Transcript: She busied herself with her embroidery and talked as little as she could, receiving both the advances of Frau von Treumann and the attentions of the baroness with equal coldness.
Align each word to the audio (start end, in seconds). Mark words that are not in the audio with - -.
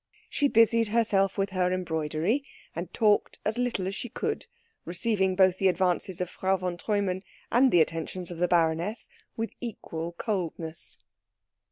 She 0.31 0.47
busied 0.47 0.87
herself 0.87 1.37
with 1.37 1.51
her 1.51 1.71
embroidery 1.71 2.43
and 2.75 2.91
talked 2.91 3.37
as 3.45 3.59
little 3.59 3.85
as 3.85 3.93
she 3.93 4.09
could, 4.09 4.47
receiving 4.83 5.35
both 5.35 5.59
the 5.59 5.67
advances 5.67 6.19
of 6.19 6.27
Frau 6.27 6.57
von 6.57 6.75
Treumann 6.75 7.21
and 7.51 7.69
the 7.71 7.81
attentions 7.81 8.31
of 8.31 8.39
the 8.39 8.47
baroness 8.47 9.07
with 9.37 9.53
equal 9.59 10.13
coldness. 10.13 10.97